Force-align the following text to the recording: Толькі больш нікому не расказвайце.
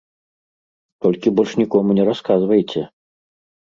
Толькі 1.07 1.35
больш 1.41 1.51
нікому 1.63 1.89
не 2.01 2.09
расказвайце. 2.11 2.81